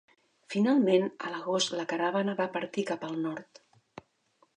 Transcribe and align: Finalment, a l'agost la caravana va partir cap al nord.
Finalment, 0.51 1.03
a 1.27 1.33
l'agost 1.33 1.75
la 1.79 1.85
caravana 1.91 2.35
va 2.39 2.47
partir 2.57 2.87
cap 2.91 3.05
al 3.09 3.15
nord. 3.27 3.61